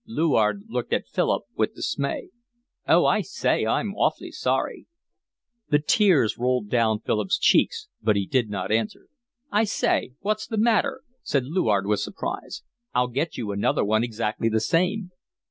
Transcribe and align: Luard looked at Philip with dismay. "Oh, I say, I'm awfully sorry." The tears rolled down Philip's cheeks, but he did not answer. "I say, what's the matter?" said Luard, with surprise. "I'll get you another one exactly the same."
Luard 0.07 0.63
looked 0.67 0.93
at 0.93 1.05
Philip 1.07 1.43
with 1.55 1.75
dismay. 1.75 2.29
"Oh, 2.87 3.05
I 3.05 3.21
say, 3.21 3.67
I'm 3.67 3.93
awfully 3.93 4.31
sorry." 4.31 4.87
The 5.69 5.77
tears 5.77 6.39
rolled 6.39 6.69
down 6.69 7.01
Philip's 7.01 7.37
cheeks, 7.37 7.87
but 8.01 8.15
he 8.15 8.25
did 8.25 8.49
not 8.49 8.71
answer. 8.71 9.09
"I 9.51 9.63
say, 9.63 10.13
what's 10.21 10.47
the 10.47 10.57
matter?" 10.57 11.01
said 11.21 11.45
Luard, 11.45 11.85
with 11.85 11.99
surprise. 11.99 12.63
"I'll 12.95 13.09
get 13.09 13.37
you 13.37 13.51
another 13.51 13.85
one 13.85 14.03
exactly 14.03 14.49
the 14.49 14.59
same." 14.59 15.11